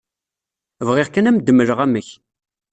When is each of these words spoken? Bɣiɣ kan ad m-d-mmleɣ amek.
Bɣiɣ 0.87 1.07
kan 1.09 1.27
ad 1.29 1.33
m-d-mmleɣ 1.35 1.79
amek. 1.85 2.09